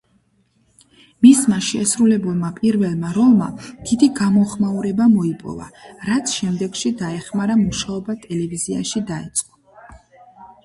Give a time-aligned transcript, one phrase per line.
[1.23, 3.49] მისმა შესრულებულმა პირველმა როლმა
[3.89, 5.67] დიდი გამოხმაურება მოიპოვა,
[6.11, 9.85] რაც შემდეგში დაეხმარა მუშაობა ტელევიზიაში დაეწყო.